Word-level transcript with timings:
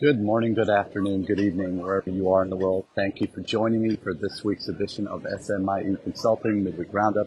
Good 0.00 0.20
morning, 0.22 0.54
good 0.54 0.70
afternoon, 0.70 1.24
good 1.24 1.40
evening, 1.40 1.82
wherever 1.82 2.08
you 2.08 2.30
are 2.30 2.44
in 2.44 2.50
the 2.50 2.56
world. 2.56 2.86
Thank 2.94 3.20
you 3.20 3.26
for 3.26 3.40
joining 3.40 3.82
me 3.82 3.96
for 3.96 4.14
this 4.14 4.44
week's 4.44 4.68
edition 4.68 5.08
of 5.08 5.24
SMIE 5.24 6.00
Consulting 6.04 6.62
Midweek 6.62 6.94
Roundup, 6.94 7.26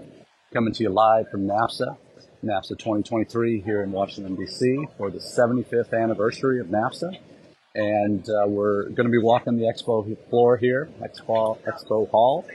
coming 0.53 0.73
to 0.75 0.83
you 0.83 0.89
live 0.89 1.29
from 1.29 1.45
NAFSA, 1.45 1.97
NAFSA 2.41 2.69
2023 2.69 3.59
here 3.59 3.83
in 3.83 3.91
Washington, 3.91 4.37
D.C. 4.37 4.87
for 4.97 5.11
the 5.11 5.17
75th 5.17 5.93
anniversary 5.93 6.61
of 6.61 6.67
NAFSA. 6.67 7.17
And 7.75 8.23
uh, 8.29 8.47
we're 8.47 8.83
going 8.83 9.03
to 9.05 9.11
be 9.11 9.21
walking 9.21 9.57
the 9.57 9.65
expo 9.65 10.17
floor 10.29 10.55
here, 10.55 10.89
Expo, 11.01 11.57
expo 11.63 12.09
Hall. 12.09 12.45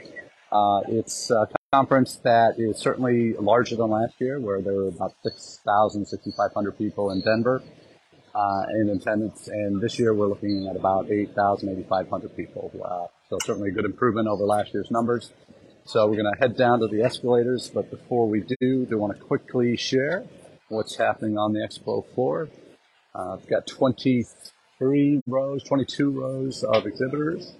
Uh, 0.51 0.81
it's 0.87 1.29
a 1.29 1.47
conference 1.71 2.15
that 2.23 2.55
is 2.57 2.79
certainly 2.79 3.33
larger 3.33 3.75
than 3.75 3.91
last 3.91 4.15
year, 4.19 4.39
where 4.39 4.63
there 4.63 4.73
were 4.73 4.87
about 4.87 5.13
6,000, 5.21 6.07
6,500 6.07 6.75
people 6.75 7.11
in 7.11 7.21
Denver 7.21 7.61
uh, 8.37 8.65
in 8.79 8.89
attendance. 8.89 9.47
And 9.47 9.81
this 9.81 9.97
year 9.97 10.13
we're 10.13 10.27
looking 10.27 10.67
at 10.67 10.75
about 10.75 11.09
8,000, 11.09 11.69
8,500 11.69 12.37
people. 12.37 12.71
Uh, 12.83 13.07
so 13.29 13.39
certainly 13.43 13.69
a 13.69 13.71
good 13.71 13.85
improvement 13.85 14.27
over 14.27 14.43
last 14.43 14.73
year's 14.73 14.91
numbers. 14.91 15.31
So 15.85 16.05
we're 16.05 16.21
going 16.21 16.31
to 16.31 16.39
head 16.39 16.55
down 16.55 16.79
to 16.81 16.87
the 16.87 17.01
escalators. 17.01 17.69
But 17.73 17.89
before 17.89 18.27
we 18.29 18.41
do, 18.41 18.85
do 18.85 18.97
want 18.97 19.17
to 19.17 19.23
quickly 19.23 19.75
share 19.75 20.25
what's 20.69 20.95
happening 20.97 21.37
on 21.37 21.53
the 21.53 21.59
expo 21.59 22.05
floor. 22.13 22.49
Uh, 23.15 23.33
I've 23.33 23.47
got 23.47 23.65
23 23.65 25.23
rows, 25.25 25.63
22 25.63 26.11
rows 26.11 26.63
of 26.63 26.85
exhibitors. 26.85 27.53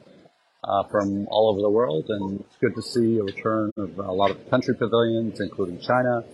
Uh, 0.63 0.83
from 0.83 1.27
all 1.29 1.49
over 1.49 1.61
the 1.61 1.69
world, 1.69 2.05
and 2.09 2.41
it's 2.41 2.57
good 2.59 2.75
to 2.75 2.81
see 2.81 3.19
a 3.19 3.23
return 3.23 3.71
of 3.77 3.97
a 3.99 4.11
lot 4.11 4.31
of 4.31 4.49
country 4.49 4.75
pavilions, 4.75 5.39
including 5.39 5.79
China, 5.79 6.25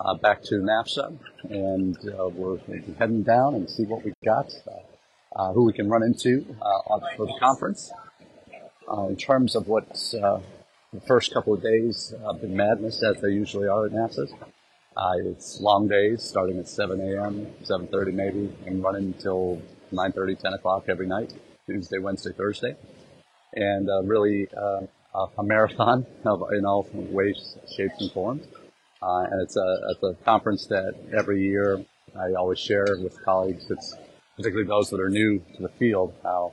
uh, 0.00 0.14
back 0.14 0.42
to 0.42 0.56
NAFSA, 0.56 1.16
and 1.50 1.96
uh, 2.08 2.28
we're 2.28 2.58
heading 2.98 3.22
down 3.22 3.54
and 3.54 3.68
see 3.68 3.84
what 3.84 4.04
we 4.04 4.12
got, 4.24 4.52
uh, 4.66 5.38
uh, 5.38 5.52
who 5.52 5.64
we 5.64 5.72
can 5.72 5.88
run 5.88 6.02
into 6.02 6.44
uh, 6.62 6.98
for 7.16 7.26
the 7.26 7.36
conference. 7.38 7.92
in 9.08 9.16
terms 9.16 9.54
of 9.54 9.68
what's 9.68 10.12
the 10.12 11.00
first 11.06 11.32
couple 11.32 11.54
of 11.54 11.62
days 11.62 12.12
have 12.24 12.40
been 12.40 12.56
madness, 12.56 13.02
as 13.02 13.20
they 13.20 13.28
usually 13.28 13.68
are 13.68 13.86
at 13.86 13.92
NAFSA. 13.92 14.26
it's 15.26 15.60
long 15.60 15.86
days, 15.86 16.22
starting 16.22 16.58
at 16.58 16.68
7 16.68 17.00
a.m., 17.00 17.46
7:30 17.62 18.12
maybe, 18.12 18.56
and 18.66 18.82
running 18.82 19.06
until 19.14 19.60
9:30, 19.92 20.38
10 20.38 20.52
o'clock 20.54 20.84
every 20.88 21.06
night, 21.06 21.34
Tuesday, 21.66 21.98
Wednesday, 21.98 22.32
Thursday, 22.32 22.74
and 23.54 23.88
really 24.08 24.48
a 24.54 25.42
marathon 25.42 26.06
of, 26.24 26.42
in 26.52 26.64
all 26.64 26.88
ways, 26.94 27.56
shapes, 27.76 28.00
and 28.00 28.10
forms. 28.12 28.46
Uh, 29.02 29.26
and 29.30 29.42
it's 29.42 29.56
a, 29.56 29.78
it's 29.90 30.02
a 30.02 30.14
conference 30.24 30.66
that 30.66 30.94
every 31.16 31.42
year 31.42 31.84
I 32.18 32.34
always 32.34 32.58
share 32.58 32.86
with 32.98 33.22
colleagues. 33.24 33.70
It's 33.70 33.94
particularly 34.36 34.68
those 34.68 34.90
that 34.90 35.00
are 35.00 35.08
new 35.08 35.38
to 35.56 35.62
the 35.62 35.68
field, 35.70 36.14
how 36.22 36.52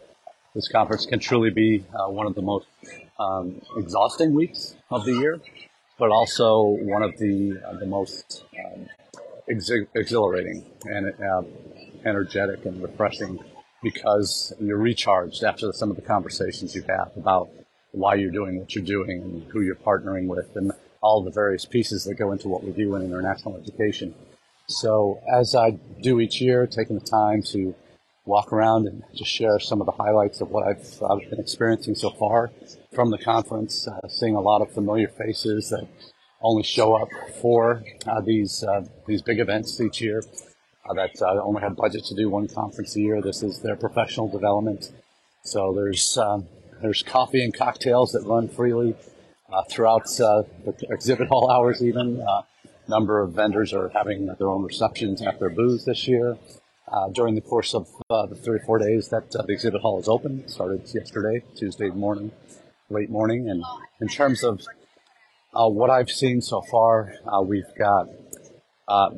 this 0.55 0.67
conference 0.67 1.05
can 1.05 1.19
truly 1.19 1.49
be 1.49 1.85
uh, 1.93 2.09
one 2.09 2.25
of 2.25 2.35
the 2.35 2.41
most 2.41 2.67
um, 3.19 3.61
exhausting 3.77 4.33
weeks 4.33 4.75
of 4.91 5.05
the 5.05 5.13
year, 5.13 5.39
but 5.99 6.09
also 6.09 6.61
one 6.63 7.03
of 7.03 7.17
the 7.17 7.59
uh, 7.67 7.73
the 7.77 7.85
most 7.85 8.43
um, 8.65 8.87
ex- 9.49 9.71
exhilarating 9.95 10.65
and 10.85 11.13
uh, 11.21 11.41
energetic 12.05 12.65
and 12.65 12.81
refreshing 12.81 13.39
because 13.83 14.53
you're 14.59 14.77
recharged 14.77 15.43
after 15.43 15.71
some 15.71 15.89
of 15.89 15.95
the 15.95 16.01
conversations 16.01 16.73
you 16.75 16.81
have 16.81 16.89
had 16.89 17.11
about 17.17 17.49
why 17.91 18.15
you're 18.15 18.31
doing 18.31 18.59
what 18.59 18.73
you're 18.75 18.83
doing 18.83 19.21
and 19.21 19.43
who 19.51 19.61
you're 19.61 19.75
partnering 19.75 20.27
with 20.27 20.55
and 20.55 20.71
all 21.01 21.23
the 21.23 21.31
various 21.31 21.65
pieces 21.65 22.03
that 22.05 22.15
go 22.15 22.31
into 22.31 22.47
what 22.47 22.63
we 22.63 22.71
do 22.71 22.95
in 22.95 23.03
international 23.03 23.57
education. 23.57 24.13
So 24.67 25.21
as 25.31 25.55
I 25.55 25.71
do 26.01 26.19
each 26.19 26.41
year, 26.41 26.67
taking 26.67 26.99
the 26.99 27.05
time 27.05 27.41
to 27.53 27.75
walk 28.25 28.51
around 28.51 28.87
and 28.87 29.03
just 29.15 29.31
share 29.31 29.59
some 29.59 29.79
of 29.79 29.85
the 29.85 29.93
highlights 29.93 30.41
of 30.41 30.49
what 30.49 30.67
I've, 30.67 31.01
I've 31.09 31.29
been 31.29 31.39
experiencing 31.39 31.95
so 31.95 32.09
far 32.09 32.51
from 32.93 33.09
the 33.09 33.17
conference, 33.17 33.87
uh, 33.87 34.07
seeing 34.09 34.35
a 34.35 34.41
lot 34.41 34.61
of 34.61 34.71
familiar 34.71 35.07
faces 35.07 35.69
that 35.69 35.87
only 36.41 36.63
show 36.63 36.95
up 36.95 37.09
for 37.41 37.83
uh, 38.05 38.21
these 38.21 38.63
uh, 38.63 38.81
these 39.07 39.21
big 39.21 39.39
events 39.39 39.79
each 39.79 40.01
year. 40.01 40.21
Uh, 40.87 40.93
that 40.93 41.21
uh, 41.21 41.41
only 41.41 41.61
have 41.61 41.75
budget 41.75 42.03
to 42.05 42.15
do 42.15 42.29
one 42.29 42.47
conference 42.47 42.95
a 42.95 42.99
year. 42.99 43.21
This 43.21 43.43
is 43.43 43.61
their 43.61 43.75
professional 43.75 44.29
development. 44.29 44.91
So 45.43 45.73
there's 45.73 46.17
um, 46.17 46.47
there's 46.81 47.03
coffee 47.03 47.43
and 47.43 47.53
cocktails 47.53 48.11
that 48.11 48.23
run 48.23 48.47
freely 48.47 48.95
throughout 49.69 50.07
uh, 50.19 50.43
the 50.65 50.75
exhibit 50.89 51.27
hall 51.27 51.49
hours 51.49 51.81
even. 51.81 52.19
A 52.19 52.23
uh, 52.23 52.41
number 52.87 53.21
of 53.21 53.33
vendors 53.33 53.73
are 53.73 53.89
having 53.89 54.25
their 54.25 54.47
own 54.47 54.63
receptions 54.63 55.21
at 55.21 55.39
their 55.39 55.49
booths 55.49 55.85
this 55.85 56.07
year. 56.07 56.37
Uh, 56.89 57.09
during 57.09 57.35
the 57.35 57.41
course 57.41 57.73
of 57.73 57.85
uh, 58.09 58.25
the 58.27 58.35
three 58.35 58.55
or 58.55 58.63
four 58.65 58.79
days 58.79 59.09
that 59.09 59.35
uh, 59.35 59.41
the 59.43 59.51
exhibit 59.51 59.81
hall 59.81 59.99
is 59.99 60.07
open, 60.07 60.47
started 60.47 60.81
yesterday, 60.93 61.43
Tuesday 61.53 61.89
morning, 61.89 62.31
late 62.89 63.09
morning. 63.09 63.49
And 63.49 63.61
in 63.99 64.07
terms 64.07 64.41
of 64.41 64.61
what 65.51 65.89
I've 65.89 66.09
seen 66.09 66.41
so 66.41 66.61
far, 66.61 67.13
we've 67.43 67.65
got 67.77 68.07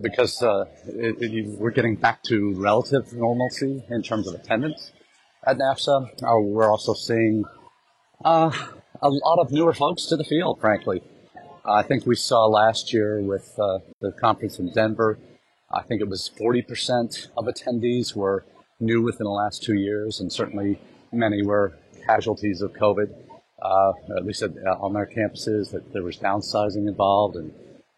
because 0.01 0.41
it, 0.41 1.21
it, 1.21 1.59
we're 1.59 1.69
getting 1.69 1.95
back 1.95 2.23
to 2.23 2.53
relative 2.55 3.13
normalcy 3.13 3.83
in 3.89 4.01
terms 4.01 4.27
of 4.27 4.33
attendance 4.33 4.91
at 5.45 5.57
NAFSA. 5.59 6.41
we're 6.41 6.71
also 6.71 6.95
seeing 6.95 7.45
a 9.01 9.09
lot 9.09 9.39
of 9.39 9.51
newer 9.51 9.73
folks 9.73 10.05
to 10.07 10.17
the 10.17 10.23
field, 10.23 10.59
frankly. 10.59 11.01
I 11.65 11.83
think 11.83 12.05
we 12.05 12.15
saw 12.15 12.45
last 12.45 12.93
year 12.93 13.21
with 13.21 13.57
uh, 13.59 13.79
the 14.01 14.11
conference 14.11 14.59
in 14.59 14.71
Denver, 14.71 15.19
I 15.71 15.83
think 15.83 16.01
it 16.01 16.09
was 16.09 16.31
40% 16.39 17.27
of 17.37 17.45
attendees 17.45 18.15
were 18.15 18.43
new 18.79 19.01
within 19.01 19.25
the 19.25 19.31
last 19.31 19.61
two 19.63 19.75
years, 19.75 20.19
and 20.19 20.31
certainly 20.31 20.79
many 21.11 21.43
were 21.43 21.77
casualties 22.05 22.61
of 22.61 22.73
COVID, 22.73 23.13
uh, 23.61 23.91
at 24.17 24.25
least 24.25 24.41
at, 24.41 24.51
uh, 24.65 24.77
on 24.79 24.93
their 24.93 25.05
campuses, 25.05 25.71
that 25.71 25.93
there 25.93 26.03
was 26.03 26.17
downsizing 26.17 26.87
involved. 26.87 27.35
And 27.35 27.53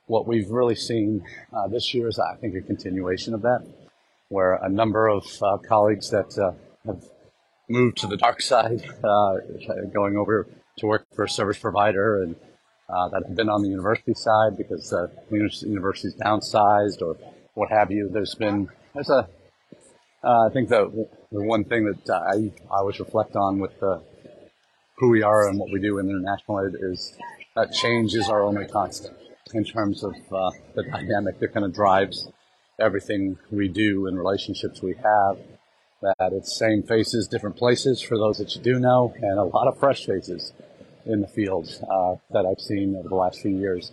what 0.08 0.28
we've 0.28 0.50
really 0.50 0.76
seen 0.76 1.24
uh, 1.54 1.68
this 1.68 1.94
year 1.94 2.10
is, 2.10 2.20
I 2.20 2.36
think, 2.36 2.56
a 2.56 2.62
continuation 2.62 3.34
of 3.34 3.42
that, 3.44 3.66
where 4.28 4.56
a 4.56 4.70
number 4.70 5.08
of 5.08 5.24
uh, 5.42 5.58
colleagues 5.58 6.10
that 6.10 6.38
uh, 6.38 6.52
have 6.86 7.06
moved 7.70 7.98
to 8.00 8.08
the 8.08 8.18
dark 8.18 8.42
side, 8.42 8.82
going 9.94 10.18
over 10.18 10.48
to 10.82 10.88
work 10.88 11.08
for 11.16 11.24
a 11.24 11.30
service 11.30 11.58
provider 11.58 12.24
and 12.24 12.36
uh, 12.90 13.08
that 13.10 13.24
have 13.26 13.36
been 13.36 13.50
on 13.50 13.62
the 13.62 13.70
university 13.70 14.14
side 14.14 14.58
because 14.58 14.90
the 14.90 15.10
university's 15.66 16.16
downsized 16.16 17.02
or 17.02 17.18
what 17.54 17.70
have 17.70 17.90
you. 17.90 18.10
There's 18.12 18.36
been 18.36 18.68
there's 18.94 19.10
a 19.10 19.28
uh, 20.24 20.48
I 20.48 20.50
think 20.52 20.70
the 20.70 21.08
the 21.32 21.42
one 21.42 21.64
thing 21.64 21.86
that 21.86 22.10
I 22.14 22.52
I 22.74 22.80
always 22.80 23.00
reflect 23.00 23.36
on 23.36 23.60
with 23.60 23.80
the, 23.80 24.02
who 24.98 25.10
we 25.10 25.24
are 25.24 25.48
and 25.48 25.58
what 25.58 25.72
we 25.72 25.80
do 25.80 26.00
in 26.00 26.10
international 26.10 26.68
aid 26.68 26.76
is 26.82 27.18
that 27.56 27.72
change 27.72 28.14
is 28.14 28.28
our 28.30 28.44
only 28.44 28.68
constant 28.68 29.18
in 29.54 29.64
terms 29.64 30.04
of 30.04 30.14
uh, 30.32 30.52
the 30.76 30.84
dynamic 30.84 31.40
that 31.40 31.54
kind 31.54 31.66
of 31.66 31.74
drives 31.74 32.28
everything 32.80 33.38
we 33.52 33.68
do 33.68 34.08
and 34.08 34.18
relationships 34.18 34.82
we 34.82 34.96
have. 34.96 35.38
That 36.02 36.34
it's 36.34 36.58
same 36.58 36.82
faces, 36.82 37.28
different 37.28 37.58
places 37.58 38.02
for 38.02 38.18
those 38.18 38.40
that 38.40 38.56
you 38.56 38.62
do 38.62 38.80
know, 38.80 39.14
and 39.22 39.38
a 39.38 39.44
lot 39.44 39.68
of 39.68 39.78
fresh 39.78 40.06
faces 40.06 40.52
in 41.06 41.22
the 41.22 41.28
field 41.28 41.68
uh, 41.90 42.16
that 42.32 42.46
I've 42.46 42.60
seen 42.62 42.96
over 42.96 43.10
the 43.10 43.16
last 43.16 43.42
few 43.42 43.58
years. 43.58 43.92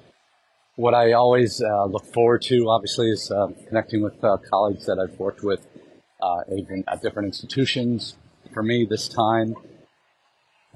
What 0.77 0.95
I 0.95 1.13
always 1.13 1.61
uh, 1.61 1.87
look 1.87 2.07
forward 2.13 2.43
to, 2.43 2.69
obviously, 2.71 3.11
is 3.11 3.31
uh, 3.31 3.49
connecting 3.67 4.03
with 4.03 4.23
uh, 4.23 4.37
colleagues 4.49 4.87
that 4.87 4.99
I've 4.99 5.19
worked 5.19 5.43
with 5.43 5.67
uh, 6.23 6.41
at 6.87 7.03
different 7.03 7.27
institutions. 7.27 8.17
For 8.53 8.63
me, 8.63 8.87
this 8.89 9.09
time, 9.09 9.57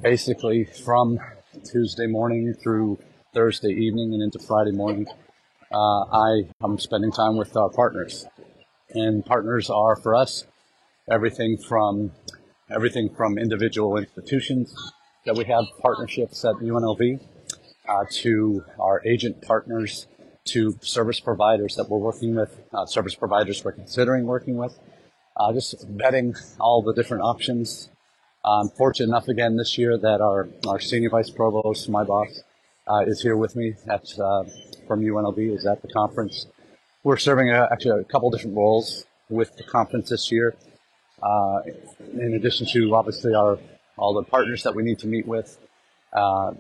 basically 0.01 0.65
from 0.65 1.19
Tuesday 1.65 2.07
morning 2.07 2.55
through 2.63 2.99
Thursday 3.33 3.71
evening 3.71 4.13
and 4.13 4.23
into 4.23 4.39
Friday 4.39 4.73
morning, 4.73 5.07
uh, 5.73 6.03
I 6.11 6.49
am 6.63 6.79
spending 6.79 7.13
time 7.13 7.37
with 7.37 7.53
partners. 7.53 8.27
And 8.91 9.25
partners 9.25 9.71
are 9.71 9.97
for 9.97 10.15
us 10.15 10.45
everything 11.11 11.59
from 11.59 12.13
everything 12.71 13.09
from 13.15 13.39
individual 13.39 13.97
institutions 13.97 14.75
that 15.25 15.37
we 15.37 15.45
have 15.45 15.65
partnerships 15.81 16.45
at 16.45 16.55
UNLV 16.57 17.21
uh, 17.89 18.05
to 18.11 18.65
our 18.79 19.03
agent 19.05 19.43
partners 19.43 20.07
to 20.45 20.77
service 20.81 21.21
providers 21.21 21.77
that 21.77 21.89
we're 21.89 21.99
working 21.99 22.35
with, 22.35 22.61
uh, 22.73 22.85
service 22.87 23.15
providers 23.15 23.65
we're 23.65 23.73
considering 23.73 24.27
working 24.27 24.57
with, 24.57 24.79
uh, 25.37 25.53
just 25.53 25.89
vetting 25.97 26.37
all 26.59 26.83
the 26.83 26.93
different 26.93 27.23
options. 27.23 27.89
I'm 28.45 28.69
fortunate 28.71 29.07
enough 29.09 29.29
again 29.29 29.57
this 29.57 29.79
year 29.79 29.97
that 29.97 30.21
our, 30.21 30.49
our 30.67 30.81
senior 30.81 31.11
vice 31.11 31.31
provost, 31.31 31.89
my 31.89 32.03
boss, 32.03 32.43
uh, 32.89 33.05
is 33.07 33.23
here 33.23 33.37
with 33.37 33.55
me 33.55 33.75
at, 33.89 34.19
uh, 34.19 34.43
from 34.89 35.03
UNLV, 35.03 35.57
is 35.57 35.65
at 35.65 35.81
the 35.83 35.89
conference. 35.89 36.47
We're 37.05 37.17
serving 37.17 37.51
a, 37.51 37.69
actually 37.71 38.01
a 38.01 38.05
couple 38.05 38.31
different 38.31 38.57
roles 38.57 39.07
with 39.29 39.57
the 39.57 39.63
conference 39.63 40.11
this 40.11 40.33
year. 40.33 40.57
Uh, 41.23 41.61
in 42.15 42.35
addition 42.35 42.67
to 42.73 42.97
obviously 42.97 43.33
our 43.33 43.59
all 44.03 44.13
the 44.15 44.25
partners 44.25 44.65
that 44.65 44.75
we 44.75 44.83
need 44.83 44.99
to 44.99 45.07
meet 45.07 45.27
with, 45.27 45.59
uh, 46.13 46.53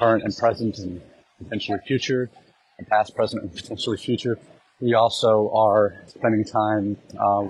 current 0.00 0.24
and 0.24 0.36
present 0.36 0.78
and 0.78 1.00
potentially 1.40 1.78
future, 1.86 2.28
and 2.76 2.88
past, 2.88 3.14
present, 3.14 3.40
and 3.42 3.54
potentially 3.54 3.96
future. 3.96 4.36
We 4.80 4.94
also 4.94 5.50
are 5.54 5.84
spending 6.08 6.44
time 6.44 6.96
uh, 7.16 7.44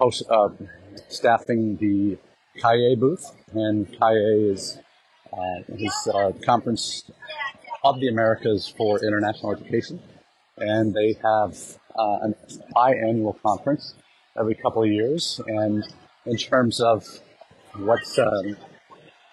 uh, 0.00 0.48
staffing 1.08 1.76
the 1.76 2.16
CAIE 2.60 2.98
booth, 2.98 3.24
and 3.52 3.86
CAIE 3.98 4.52
is 4.52 4.78
uh, 5.30 5.58
his 5.76 5.94
uh, 6.14 6.32
conference 6.42 7.10
of 7.84 8.00
the 8.00 8.08
Americas 8.08 8.72
for 8.76 8.98
International 9.04 9.52
Education, 9.52 10.00
and 10.56 10.94
they 10.94 11.18
have 11.22 11.52
uh, 11.98 12.18
an 12.22 12.34
biannual 12.74 13.34
conference 13.42 13.94
every 14.38 14.54
couple 14.54 14.82
of 14.82 14.88
years. 14.88 15.38
And 15.46 15.84
in 16.24 16.36
terms 16.36 16.80
of 16.80 17.06
what's 17.76 18.18
um, 18.18 18.56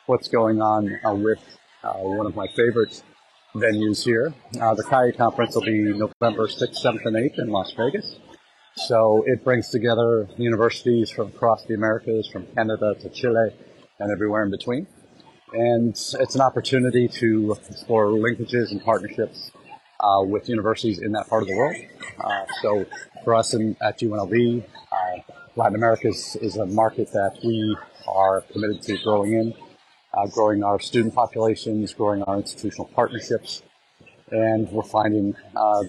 what's 0.08 0.30
going 0.30 0.62
on 0.62 1.00
uh, 1.06 1.14
with 1.14 1.40
uh, 1.84 1.94
one 1.94 2.26
of 2.26 2.36
my 2.36 2.48
favorite 2.56 3.04
venues 3.54 4.04
here, 4.04 4.34
uh, 4.62 4.74
the 4.74 4.84
CAIE 4.84 5.16
conference 5.18 5.54
will 5.54 5.64
be 5.64 5.84
November 5.84 6.48
6th, 6.48 6.84
7th, 6.84 7.06
and 7.06 7.16
8th 7.16 7.40
in 7.40 7.50
Las 7.50 7.74
Vegas. 7.78 8.18
So 8.76 9.24
it 9.28 9.44
brings 9.44 9.70
together 9.70 10.28
universities 10.38 11.12
from 11.12 11.28
across 11.28 11.66
the 11.66 11.74
Americas, 11.74 12.30
from 12.32 12.46
Canada 12.56 12.96
to 13.02 13.10
Chile, 13.10 13.50
and 14.00 14.12
everywhere 14.12 14.44
in 14.44 14.52
between. 14.52 14.88
And 15.54 15.90
it's 15.90 16.36
an 16.36 16.42
opportunity 16.42 17.08
to 17.08 17.58
explore 17.70 18.08
linkages 18.08 18.72
and 18.72 18.84
partnerships 18.84 19.52
uh, 20.00 20.24
with 20.24 20.48
universities 20.48 21.00
in 21.00 21.12
that 21.14 21.28
part 21.28 21.44
of 21.44 21.50
the 21.50 21.56
world. 21.56 21.76
Uh, 22.20 22.46
so 22.62 22.86
for 23.24 23.36
us 23.36 23.54
in, 23.54 23.76
at 23.82 24.00
UNLV, 24.00 24.64
uh, 24.64 25.34
Latin 25.56 25.76
America 25.76 26.10
is, 26.10 26.38
is, 26.42 26.58
a 26.58 26.66
market 26.66 27.12
that 27.14 27.40
we 27.44 27.76
are 28.08 28.42
committed 28.52 28.82
to 28.84 28.98
growing 29.04 29.34
in, 29.34 29.54
growing 30.26 30.64
our 30.64 30.80
student 30.80 31.14
populations, 31.14 31.94
growing 31.94 32.24
our 32.24 32.38
institutional 32.38 32.90
partnerships. 32.96 33.62
And 34.32 34.70
we're 34.72 34.84
finding 34.84 35.36
uh, 35.56 35.84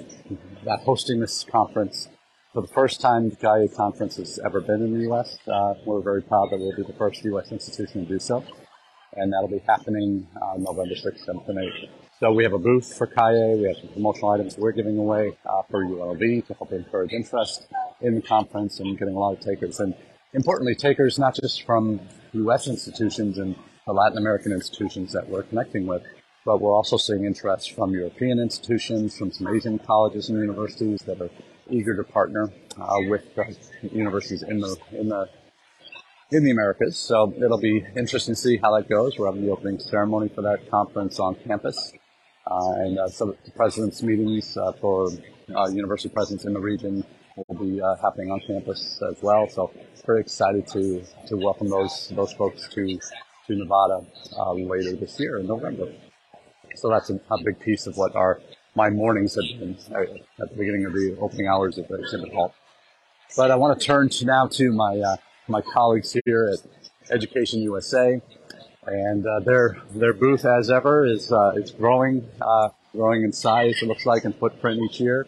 that 0.64 0.80
hosting 0.84 1.20
this 1.20 1.44
conference 1.44 2.08
for 2.52 2.62
the 2.62 2.68
first 2.68 3.00
time 3.00 3.30
the 3.30 3.36
CAIE 3.36 3.74
conference 3.74 4.16
has 4.16 4.38
ever 4.44 4.60
been 4.60 4.82
in 4.82 4.92
the 4.92 5.00
U.S. 5.04 5.38
Uh, 5.46 5.74
we're 5.84 6.00
very 6.00 6.22
proud 6.22 6.50
that 6.50 6.58
we'll 6.58 6.76
be 6.76 6.82
the 6.82 6.98
first 6.98 7.24
U.S. 7.24 7.50
institution 7.50 8.04
to 8.04 8.08
do 8.08 8.18
so. 8.18 8.44
And 9.14 9.32
that'll 9.32 9.48
be 9.48 9.62
happening 9.66 10.28
November 10.58 10.94
6th, 10.94 11.26
7th, 11.26 11.48
and 11.48 11.58
8th. 11.58 11.88
So 12.20 12.32
we 12.32 12.42
have 12.42 12.52
a 12.52 12.58
booth 12.58 12.96
for 12.96 13.06
CAIE. 13.06 13.58
We 13.58 13.68
have 13.68 13.76
some 13.76 13.90
promotional 13.90 14.30
items 14.30 14.58
we're 14.58 14.72
giving 14.72 14.98
away 14.98 15.38
uh, 15.48 15.62
for 15.70 15.84
UNLV 15.84 16.46
to 16.48 16.54
help 16.54 16.72
encourage 16.72 17.12
interest 17.12 17.68
in 18.00 18.16
the 18.16 18.22
conference 18.22 18.80
and 18.80 18.98
getting 18.98 19.14
a 19.14 19.18
lot 19.18 19.34
of 19.34 19.40
takers. 19.40 19.78
And 19.78 19.94
importantly, 20.34 20.74
takers 20.74 21.16
not 21.18 21.36
just 21.36 21.62
from 21.62 22.00
U.S. 22.32 22.66
institutions 22.66 23.38
and 23.38 23.54
the 23.88 23.94
Latin 23.94 24.18
American 24.18 24.52
institutions 24.52 25.14
that 25.14 25.26
we're 25.30 25.44
connecting 25.44 25.86
with, 25.86 26.02
but 26.44 26.60
we're 26.60 26.74
also 26.74 26.98
seeing 26.98 27.24
interest 27.24 27.72
from 27.72 27.94
European 27.94 28.38
institutions, 28.38 29.16
from 29.16 29.32
some 29.32 29.48
Asian 29.48 29.78
colleges 29.78 30.28
and 30.28 30.38
universities 30.38 31.00
that 31.06 31.18
are 31.22 31.30
eager 31.70 31.96
to 31.96 32.04
partner 32.04 32.52
uh, 32.78 32.98
with 33.08 33.24
universities 33.90 34.42
in 34.42 34.60
the 34.60 34.76
in 34.92 35.08
the 35.08 35.26
in 36.32 36.44
the 36.44 36.50
Americas. 36.50 36.98
So 36.98 37.32
it'll 37.42 37.64
be 37.72 37.82
interesting 37.96 38.34
to 38.34 38.40
see 38.40 38.58
how 38.58 38.76
that 38.76 38.90
goes. 38.90 39.18
We're 39.18 39.24
having 39.24 39.46
the 39.46 39.52
opening 39.52 39.80
ceremony 39.80 40.28
for 40.34 40.42
that 40.42 40.70
conference 40.70 41.18
on 41.18 41.36
campus 41.36 41.94
uh, 42.46 42.72
and 42.84 42.98
uh, 42.98 43.08
some 43.08 43.36
president's 43.56 44.02
meetings 44.02 44.54
uh, 44.58 44.72
for 44.82 45.08
university 45.70 46.10
presidents 46.10 46.44
in 46.44 46.52
the 46.52 46.60
region 46.60 47.02
will 47.36 47.56
be 47.56 47.80
happening 48.02 48.30
on 48.30 48.40
campus 48.46 49.00
as 49.10 49.16
well. 49.22 49.48
So 49.48 49.70
very 50.04 50.20
excited 50.20 50.66
to 50.74 51.02
to 51.28 51.36
welcome 51.38 51.70
those 51.70 52.12
those 52.14 52.34
folks 52.34 52.68
to 52.74 52.98
to 53.48 53.56
Nevada 53.56 54.06
later 54.56 54.94
this 54.96 55.18
year 55.18 55.38
in 55.38 55.46
November. 55.46 55.92
So 56.76 56.88
that's 56.88 57.10
a, 57.10 57.20
a 57.30 57.42
big 57.42 57.58
piece 57.58 57.86
of 57.86 57.96
what 57.96 58.14
our 58.14 58.40
my 58.74 58.90
mornings 58.90 59.34
have 59.34 59.58
been 59.58 59.76
at 59.92 60.50
the 60.50 60.56
beginning 60.56 60.84
of 60.84 60.92
the 60.92 61.16
opening 61.20 61.48
hours 61.48 61.78
of 61.78 61.88
the 61.88 61.96
exhibit 61.96 62.32
hall. 62.32 62.54
But 63.36 63.50
I 63.50 63.56
want 63.56 63.78
to 63.78 63.84
turn 63.84 64.08
to 64.10 64.24
now 64.24 64.46
to 64.46 64.72
my 64.72 64.98
uh, 64.98 65.16
my 65.48 65.62
colleagues 65.62 66.16
here 66.24 66.52
at 66.52 67.10
Education 67.10 67.60
USA 67.62 68.20
and 68.90 69.26
uh, 69.26 69.40
their 69.40 69.76
their 69.94 70.12
booth, 70.12 70.44
as 70.44 70.70
ever, 70.70 71.04
is 71.06 71.32
uh, 71.32 71.52
is 71.56 71.70
growing, 71.70 72.26
uh, 72.40 72.70
growing 72.92 73.22
in 73.22 73.32
size. 73.32 73.82
It 73.82 73.86
looks 73.86 74.06
like 74.06 74.24
and 74.24 74.34
footprint 74.34 74.80
each 74.82 75.00
year. 75.00 75.26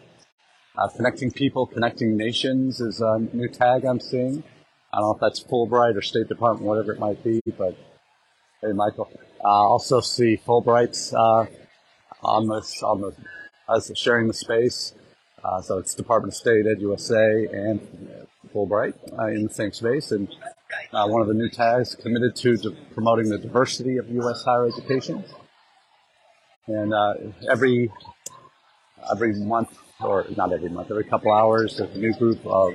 Uh, 0.77 0.87
connecting 0.87 1.31
people, 1.31 1.67
connecting 1.67 2.15
nations 2.15 2.79
is 2.79 3.01
a 3.01 3.19
new 3.33 3.47
tag 3.47 3.85
I'm 3.85 3.99
seeing. 3.99 4.43
I 4.93 4.97
don't 4.97 5.07
know 5.07 5.13
if 5.13 5.19
that's 5.19 5.43
Fulbright 5.43 5.95
or 5.95 6.01
State 6.01 6.27
Department, 6.27 6.65
whatever 6.65 6.93
it 6.93 6.99
might 6.99 7.23
be, 7.23 7.41
but 7.57 7.77
hey, 8.61 8.73
Michael. 8.73 9.09
Uh, 9.43 9.47
also 9.47 10.01
see 10.01 10.37
Fulbright's 10.37 11.13
uh, 11.13 11.45
on 12.23 12.47
this 12.47 12.83
on 12.83 13.01
the 13.01 13.15
as 13.73 13.91
sharing 13.95 14.27
the 14.27 14.33
space. 14.33 14.93
so 15.63 15.77
it's 15.77 15.95
Department 15.95 16.33
of 16.33 16.37
State, 16.37 16.65
Ed 16.67 16.81
USA, 16.81 17.47
and 17.51 17.79
Fulbright 18.53 18.93
in 19.33 19.43
the 19.43 19.53
same 19.53 19.71
space, 19.71 20.11
and 20.11 20.27
uh, 20.93 21.07
one 21.07 21.21
of 21.21 21.27
the 21.27 21.33
new 21.33 21.49
tags 21.49 21.95
committed 21.95 22.35
to, 22.35 22.57
to, 22.57 22.71
promoting 22.93 23.29
the 23.29 23.37
diversity 23.37 23.97
of 23.97 24.09
U.S. 24.09 24.43
higher 24.43 24.67
education. 24.67 25.23
And 26.67 26.93
uh, 26.93 27.13
every 27.49 27.91
every 29.11 29.33
month, 29.33 29.75
or 29.99 30.25
not 30.37 30.53
every 30.53 30.69
month, 30.69 30.91
every 30.91 31.05
couple 31.05 31.31
hours, 31.31 31.77
there's 31.77 31.95
a 31.95 31.99
new 31.99 32.13
group 32.13 32.45
of 32.45 32.73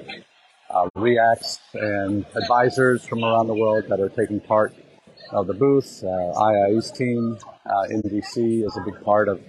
uh, 0.70 0.88
REACs 0.96 1.58
and 1.74 2.26
advisors 2.34 3.06
from 3.06 3.24
around 3.24 3.46
the 3.46 3.54
world 3.54 3.84
that 3.88 4.00
are 4.00 4.08
taking 4.08 4.40
part 4.40 4.74
of 5.30 5.46
the 5.46 5.54
booth. 5.54 6.02
Uh, 6.04 6.06
IIE's 6.08 6.90
team 6.90 7.38
uh, 7.66 7.82
in 7.90 8.02
DC 8.02 8.64
is 8.64 8.76
a 8.76 8.80
big 8.80 9.02
part 9.02 9.28
of 9.28 9.40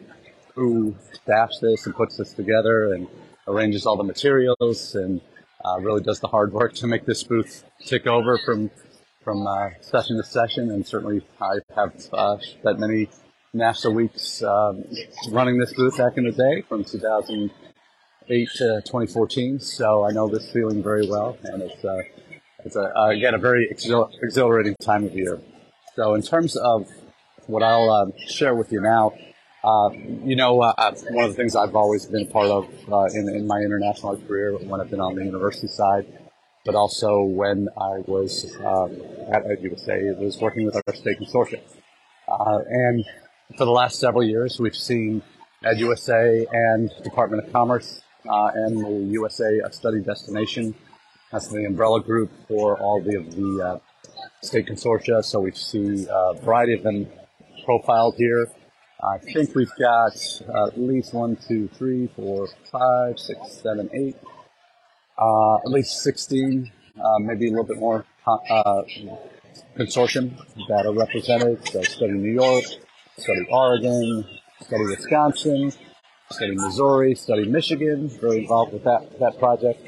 who 0.55 0.95
staffs 1.13 1.59
this 1.59 1.85
and 1.85 1.95
puts 1.95 2.17
this 2.17 2.33
together 2.33 2.93
and 2.93 3.07
arranges 3.47 3.85
all 3.85 3.95
the 3.95 4.03
materials 4.03 4.95
and 4.95 5.21
uh, 5.63 5.79
really 5.79 6.01
does 6.01 6.19
the 6.19 6.27
hard 6.27 6.53
work 6.53 6.73
to 6.73 6.87
make 6.87 7.05
this 7.05 7.23
booth 7.23 7.63
tick 7.85 8.07
over 8.07 8.37
from 8.37 8.69
from 9.23 9.45
uh, 9.45 9.69
session 9.81 10.15
to 10.17 10.23
session. 10.23 10.71
And 10.71 10.87
certainly, 10.87 11.21
I 11.41 11.57
have 11.75 11.93
uh, 12.13 12.37
spent 12.39 12.79
many 12.79 13.09
NAFSA 13.53 13.93
weeks 13.93 14.41
um, 14.41 14.85
running 15.31 15.57
this 15.57 15.73
booth 15.73 15.97
back 15.97 16.17
in 16.17 16.23
the 16.23 16.31
day 16.31 16.61
from 16.61 16.85
2008 16.85 18.49
to 18.55 18.81
2014. 18.85 19.59
So 19.59 20.05
I 20.05 20.11
know 20.11 20.27
this 20.29 20.49
feeling 20.51 20.81
very 20.81 21.07
well, 21.07 21.37
and 21.43 21.61
it's 21.61 21.83
uh, 21.83 21.97
it's 22.63 22.75
a, 22.75 22.91
again 23.09 23.33
a 23.33 23.37
very 23.37 23.67
exhil- 23.69 24.11
exhilarating 24.23 24.75
time 24.81 25.03
of 25.03 25.13
year. 25.13 25.39
So 25.97 26.13
in 26.13 26.21
terms 26.21 26.55
of 26.55 26.87
what 27.47 27.63
I'll 27.63 27.89
uh, 27.89 28.05
share 28.27 28.53
with 28.53 28.71
you 28.71 28.81
now. 28.81 29.13
Uh, 29.63 29.89
you 30.23 30.35
know, 30.35 30.61
uh, 30.61 30.73
uh, 30.77 30.91
one 31.09 31.25
of 31.25 31.31
the 31.31 31.35
things 31.35 31.55
I've 31.55 31.75
always 31.75 32.05
been 32.05 32.27
a 32.27 32.31
part 32.31 32.47
of 32.47 32.65
uh, 32.91 33.05
in, 33.13 33.27
in, 33.29 33.47
my 33.47 33.59
international 33.59 34.15
career 34.17 34.55
when 34.55 34.79
I've 34.79 34.91
been 34.91 35.01
on 35.01 35.15
the 35.15 35.25
university 35.25 35.67
side, 35.67 36.05
but 36.63 36.75
also 36.75 37.23
when 37.23 37.67
I 37.75 38.03
was 38.05 38.55
um, 38.59 39.01
at 39.33 39.43
EdUSA, 39.45 40.19
was 40.19 40.39
working 40.39 40.65
with 40.65 40.75
our 40.75 40.93
state 40.93 41.17
consortium. 41.19 41.61
Uh, 42.27 42.59
and 42.69 43.03
for 43.57 43.65
the 43.65 43.71
last 43.71 43.99
several 43.99 44.23
years, 44.23 44.59
we've 44.59 44.75
seen 44.75 45.23
EdUSA 45.63 46.45
and 46.51 46.91
Department 47.03 47.45
of 47.45 47.51
Commerce 47.51 48.01
uh, 48.29 48.51
and 48.53 48.85
the 48.85 49.11
USA 49.13 49.59
Study 49.71 50.01
Destination. 50.01 50.75
That's 51.31 51.47
the 51.47 51.65
umbrella 51.65 52.01
group 52.01 52.31
for 52.47 52.77
all 52.79 53.01
the, 53.01 53.17
the 53.17 53.81
state 54.41 54.67
consortia. 54.67 55.23
So 55.23 55.39
we 55.41 55.51
see 55.51 56.07
a 56.09 56.33
variety 56.41 56.73
of 56.73 56.83
them 56.83 57.07
profiled 57.65 58.15
here. 58.17 58.47
I 59.03 59.19
think 59.19 59.53
we've 59.53 59.75
got 59.79 60.13
uh, 60.49 60.67
at 60.67 60.79
least 60.79 61.13
one, 61.13 61.35
two, 61.35 61.69
three, 61.77 62.07
four, 62.15 62.47
five, 62.71 63.19
six, 63.19 63.39
seven, 63.61 63.89
eight, 63.93 64.15
uh, 65.19 65.55
at 65.57 65.69
least 65.69 66.01
16, 66.01 66.71
uh, 66.97 67.19
maybe 67.19 67.47
a 67.47 67.51
little 67.51 67.63
bit 67.63 67.77
more 67.77 68.05
uh, 68.25 68.81
consortium 69.77 70.35
that 70.67 70.85
are 70.85 70.93
represented. 70.93 71.67
So 71.67 71.83
study 71.83 72.13
New 72.13 72.31
York, 72.31 72.65
study 73.17 73.45
Oregon, 73.51 74.25
study 74.61 74.83
Wisconsin, 74.85 75.71
study 76.31 76.55
Missouri, 76.55 77.13
study 77.13 77.47
Michigan, 77.47 78.09
very 78.09 78.39
involved 78.39 78.73
with 78.73 78.83
that, 78.83 79.19
that 79.19 79.37
project, 79.37 79.79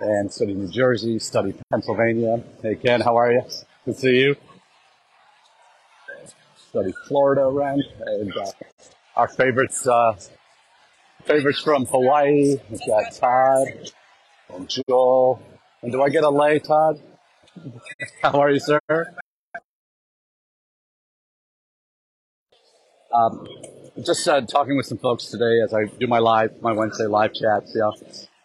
and 0.00 0.32
study 0.32 0.54
New 0.54 0.68
Jersey, 0.68 1.20
study 1.20 1.54
Pennsylvania. 1.70 2.42
Hey 2.60 2.74
Ken, 2.74 3.00
how 3.00 3.16
are 3.16 3.32
you? 3.32 3.42
To 3.88 3.94
see 3.94 4.20
you 4.20 4.36
study 6.68 6.92
Florida 7.06 7.40
around, 7.40 7.82
and 8.04 8.36
uh, 8.36 8.50
our 9.16 9.28
favorites, 9.28 9.86
uh, 9.86 10.14
favorites 11.24 11.62
from 11.62 11.86
Hawaii. 11.86 12.58
We've 12.68 12.86
got 12.86 13.14
Todd 13.14 13.68
and 14.50 14.68
Joel. 14.68 15.40
And 15.80 15.90
do 15.90 16.02
I 16.02 16.10
get 16.10 16.22
a 16.22 16.28
lei, 16.28 16.58
Todd? 16.58 17.00
How 18.22 18.38
are 18.42 18.50
you, 18.50 18.60
sir? 18.60 18.78
Um, 23.14 23.48
just 24.04 24.28
uh, 24.28 24.42
talking 24.42 24.76
with 24.76 24.84
some 24.84 24.98
folks 24.98 25.28
today 25.28 25.62
as 25.64 25.72
I 25.72 25.86
do 25.98 26.06
my 26.06 26.18
live, 26.18 26.60
my 26.60 26.72
Wednesday 26.72 27.06
live 27.06 27.32
chats. 27.32 27.74
Yeah, 27.74 27.88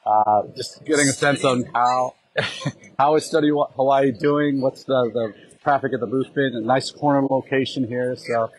uh, 0.05 0.43
just 0.55 0.85
getting 0.85 1.09
a 1.09 1.11
sense 1.11 1.43
on 1.43 1.65
how 1.73 2.15
how 2.99 3.15
is 3.15 3.25
Study 3.25 3.49
Hawaii 3.49 4.11
doing? 4.11 4.61
What's 4.61 4.83
the, 4.83 5.09
the 5.13 5.33
traffic 5.63 5.93
at 5.93 5.99
the 6.01 6.07
booth 6.07 6.33
been. 6.33 6.55
A 6.55 6.61
nice 6.61 6.91
corner 6.91 7.25
location 7.25 7.87
here, 7.87 8.15
so. 8.15 8.51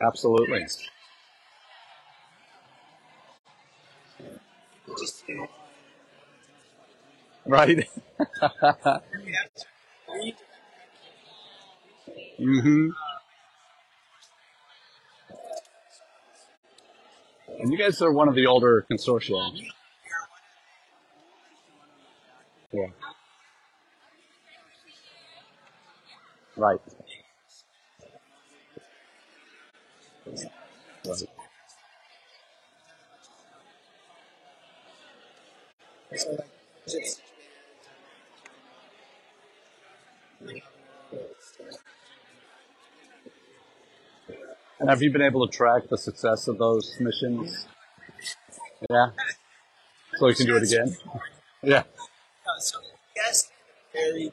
Absolutely. 0.00 0.66
Right. 7.46 7.88
hmm 12.38 12.90
And 17.60 17.72
you 17.72 17.78
guys 17.78 18.02
are 18.02 18.12
one 18.12 18.28
of 18.28 18.34
the 18.34 18.46
older 18.46 18.84
consortia. 18.90 19.52
Yeah. 22.72 22.86
Right. 26.56 26.80
Right. 31.06 31.28
Have 44.88 45.02
you 45.02 45.10
been 45.10 45.22
able 45.22 45.46
to 45.46 45.56
track 45.56 45.84
the 45.88 45.96
success 45.96 46.46
of 46.48 46.58
those 46.58 46.96
missions? 47.00 47.66
Yeah. 48.90 49.10
So 50.18 50.28
you 50.28 50.34
can 50.34 50.46
do 50.46 50.56
it 50.56 50.62
again? 50.64 50.96
Yeah. 51.62 51.84
Uh, 52.46 52.60
right. 53.96 54.32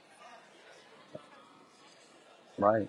Right. 2.61 2.87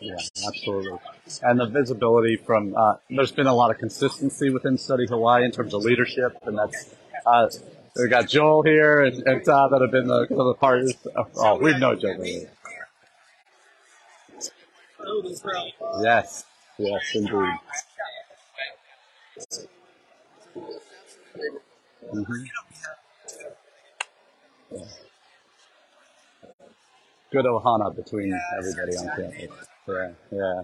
Yeah, 0.00 0.14
absolutely. 0.46 0.98
And 1.42 1.58
the 1.58 1.66
visibility 1.66 2.36
from, 2.36 2.76
uh, 2.76 2.96
there's 3.10 3.32
been 3.32 3.48
a 3.48 3.54
lot 3.54 3.70
of 3.72 3.78
consistency 3.78 4.50
within 4.50 4.78
Study 4.78 5.06
Hawaii 5.08 5.44
in 5.44 5.50
terms 5.50 5.74
of 5.74 5.82
leadership, 5.82 6.36
and 6.46 6.56
that's, 6.56 6.94
uh, 7.26 7.48
we 7.96 8.08
got 8.08 8.28
Joel 8.28 8.62
here 8.62 9.00
and, 9.00 9.22
and 9.26 9.44
Todd 9.44 9.72
that 9.72 9.80
have 9.80 9.90
been 9.90 10.06
the, 10.06 10.26
the 10.30 10.54
partners. 10.60 10.94
Oh, 11.36 11.58
we 11.58 11.76
know 11.76 11.96
Joel. 11.96 12.46
Yes, 16.02 16.44
yes, 16.78 17.02
indeed. 17.14 17.58
Hmm 22.14 22.44
Good 27.32 27.46
ohana 27.46 27.94
between 27.94 28.32
everybody 28.58 28.96
on 28.98 29.06
campus. 29.16 29.68
Yeah, 29.88 30.12
yeah. 30.32 30.62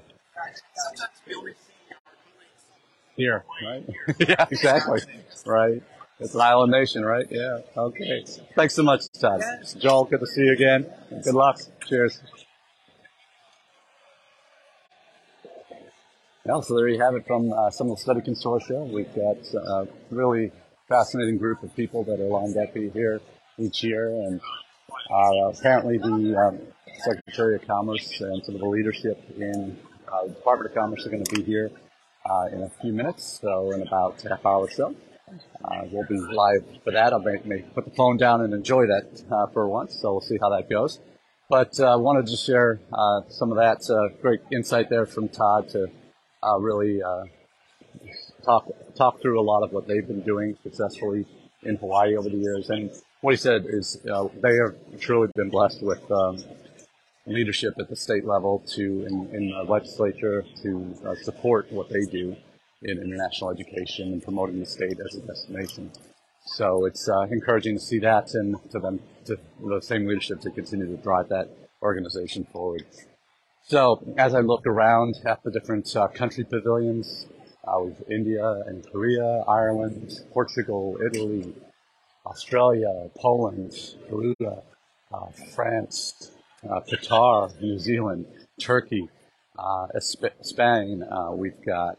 Here, 3.17 3.45
right? 3.65 3.85
yeah, 4.21 4.47
exactly. 4.51 5.01
Right. 5.47 5.83
It's 6.21 6.35
an 6.35 6.41
island 6.43 6.73
nation, 6.73 7.05
right? 7.05 7.27
Yeah. 7.31 7.61
Okay. 7.77 8.25
Thanks 8.57 8.75
so 8.75 8.83
much, 8.85 9.03
Todd. 9.21 9.43
Joel, 9.79 10.05
good 10.05 10.21
to 10.21 10.27
see 10.27 10.43
you 10.43 10.53
again. 10.53 10.87
Good 11.25 11.35
luck. 11.35 11.61
Cheers. 11.87 12.21
Yeah, 16.47 16.61
so 16.61 16.77
there 16.77 16.89
you 16.89 17.01
have 17.01 17.15
it 17.15 17.27
from 17.27 17.53
uh, 17.53 17.71
some 17.71 17.91
of 17.91 17.97
the 17.99 18.03
study 18.03 18.21
consortia. 18.21 18.89
We've 18.91 19.13
got 19.15 19.39
a 19.55 19.89
really 20.11 20.53
fascinating 20.91 21.39
group 21.39 21.63
of 21.63 21.75
people 21.77 22.03
that 22.03 22.21
are 22.21 22.29
lined 22.29 22.57
up 22.57 22.75
here 22.75 23.21
each 23.59 23.85
year, 23.85 24.09
and 24.09 24.41
uh, 25.09 25.49
apparently 25.49 25.99
the 25.99 26.37
um, 26.37 26.59
Secretary 27.05 27.55
of 27.55 27.67
Commerce 27.67 28.21
and 28.21 28.45
some 28.45 28.57
of 28.57 28.61
the 28.61 28.67
leadership 28.67 29.23
in 29.37 29.79
uh, 30.13 30.27
the 30.27 30.35
Department 30.35 30.71
of 30.71 30.77
Commerce 30.77 31.07
are 31.07 31.11
going 31.11 31.25
to 31.25 31.37
be 31.37 31.45
here 31.45 31.71
uh, 32.29 32.47
in 32.53 32.63
a 32.63 32.71
few 32.83 32.93
minutes, 32.93 33.39
so 33.41 33.71
in 33.71 33.83
about 33.83 34.21
half 34.23 34.45
hour 34.45 34.65
or 34.65 34.71
so. 34.71 34.95
Uh, 35.65 35.83
we'll 35.93 36.07
be 36.09 36.19
live 36.19 36.65
for 36.83 36.93
that. 36.93 37.15
I 37.15 37.19
may, 37.45 37.63
put 37.63 37.85
the 37.85 37.93
phone 37.93 38.17
down 38.17 38.41
and 38.41 38.53
enjoy 38.53 38.87
that 38.87 39.23
uh, 39.31 39.47
for 39.53 39.69
once, 39.69 39.97
so 40.03 40.11
we'll 40.11 40.21
see 40.23 40.39
how 40.41 40.51
that 40.51 40.69
goes. 40.69 40.99
But 41.49 41.79
uh, 41.79 41.97
wanted 42.01 42.27
to 42.27 42.37
share 42.37 42.81
some 43.29 43.53
of 43.53 43.59
that 43.59 43.79
great 44.21 44.41
insight 44.53 44.91
there 44.91 45.07
from 45.07 45.29
Todd 45.29 45.69
to 45.71 45.87
really 46.59 47.01
talk 48.43 48.69
talk 48.97 49.21
through 49.21 49.41
a 49.41 49.43
lot 49.43 49.63
of 49.63 49.73
what 49.73 49.87
they've 49.87 50.07
been 50.07 50.23
doing 50.23 50.57
successfully 50.63 51.27
in 51.63 51.77
Hawaii 51.77 52.17
over 52.17 52.29
the 52.29 52.37
years. 52.37 52.71
And 52.71 52.91
what 53.21 53.33
he 53.33 53.37
said 53.37 53.67
is 53.69 53.99
uh, 54.11 54.29
they 54.43 54.57
have 54.57 54.75
truly 55.01 55.29
been 55.35 55.51
blessed 55.51 55.83
with 55.83 56.11
um, 56.11 56.43
leadership 57.27 57.75
at 57.79 57.89
the 57.89 57.97
state 57.97 58.25
level 58.25 58.63
to 58.75 59.07
in, 59.07 59.29
in 59.35 59.51
the 59.51 59.63
legislature 59.65 60.45
to 60.63 60.95
uh, 61.07 61.15
support 61.23 61.71
what 61.71 61.89
they 61.91 62.05
do 62.07 62.35
in 62.83 62.99
international 62.99 63.51
education 63.51 64.13
and 64.13 64.23
promoting 64.23 64.59
the 64.59 64.67
state 64.67 64.99
as 65.05 65.15
a 65.17 65.21
destination. 65.27 65.91
So 66.47 66.87
it's 66.87 67.09
uh, 67.09 67.27
encouraging 67.31 67.77
to 67.77 67.81
see 67.81 67.99
that 67.99 68.33
and 68.35 68.57
to 68.71 68.79
them 68.79 69.01
to 69.27 69.39
the 69.63 69.81
same 69.83 70.07
leadership 70.07 70.41
to 70.41 70.51
continue 70.51 70.87
to 70.87 71.03
drive 71.03 71.29
that 71.29 71.51
organization 71.83 72.47
forward. 72.53 72.85
So 73.63 74.03
as 74.17 74.35
I 74.35 74.41
look 74.41 74.67
around 74.67 75.17
at 75.27 75.43
the 75.43 75.51
different 75.51 75.95
uh, 75.95 76.09
country 76.09 76.45
pavilions, 76.45 77.27
uh, 77.67 77.81
with 77.81 78.03
India 78.11 78.63
and 78.67 78.87
Korea, 78.91 79.45
Ireland, 79.49 80.13
Portugal, 80.33 80.99
Italy, 81.05 81.53
Australia, 82.27 83.11
Poland, 83.17 83.73
Peru, 84.09 84.35
uh, 84.41 85.27
France, 85.55 86.31
uh, 86.69 86.81
Qatar, 86.81 87.61
New 87.61 87.79
Zealand, 87.79 88.27
Turkey, 88.61 89.09
uh, 89.59 89.87
Spain. 90.43 91.03
Uh, 91.03 91.33
we've 91.33 91.65
got 91.67 91.99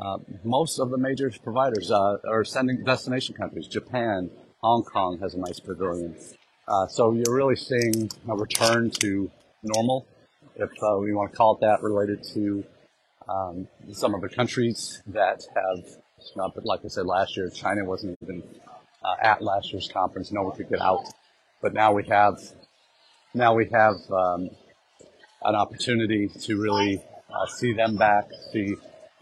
uh, 0.00 0.18
most 0.44 0.78
of 0.78 0.90
the 0.90 0.98
major 0.98 1.30
providers 1.42 1.90
uh, 1.90 2.16
are 2.28 2.44
sending 2.44 2.82
destination 2.84 3.34
countries. 3.34 3.66
Japan, 3.66 4.30
Hong 4.62 4.84
Kong 4.84 5.18
has 5.20 5.34
a 5.34 5.38
nice 5.38 5.60
pavilion. 5.60 6.16
So 6.88 7.12
you're 7.12 7.34
really 7.34 7.56
seeing 7.56 8.10
a 8.28 8.34
return 8.34 8.90
to 9.00 9.30
normal, 9.62 10.06
if 10.56 10.70
we 11.00 11.12
want 11.12 11.32
to 11.32 11.36
call 11.36 11.56
it 11.56 11.60
that, 11.60 11.82
related 11.82 12.22
to 12.32 12.64
um, 13.28 13.68
some 13.92 14.14
of 14.14 14.20
the 14.20 14.28
countries 14.28 15.02
that 15.06 15.46
have, 15.54 15.84
not, 16.36 16.54
but 16.54 16.64
like 16.64 16.80
I 16.84 16.88
said 16.88 17.06
last 17.06 17.36
year, 17.36 17.50
China 17.50 17.84
wasn't 17.84 18.18
even 18.22 18.42
uh, 19.04 19.16
at 19.22 19.42
last 19.42 19.72
year's 19.72 19.90
conference. 19.92 20.32
No 20.32 20.42
one 20.42 20.56
could 20.56 20.68
get 20.68 20.80
out, 20.80 21.04
but 21.60 21.74
now 21.74 21.92
we 21.92 22.04
have 22.04 22.38
now 23.34 23.54
we 23.54 23.68
have 23.72 23.96
um, 24.10 24.50
an 25.44 25.54
opportunity 25.54 26.28
to 26.28 26.60
really 26.60 27.02
uh, 27.32 27.46
see 27.46 27.72
them 27.72 27.96
back, 27.96 28.28
see 28.52 28.76